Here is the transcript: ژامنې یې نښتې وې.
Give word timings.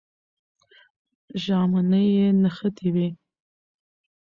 ژامنې 1.43 2.03
یې 2.15 2.27
نښتې 2.41 2.87
وې. 2.93 3.07